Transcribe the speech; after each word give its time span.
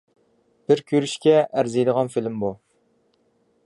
بىر 0.71 0.81
كۆرۈشكە 0.93 1.37
ئەرزىيدىغان 1.43 2.13
فىلىم 2.17 2.43
بۇ. 2.45 2.55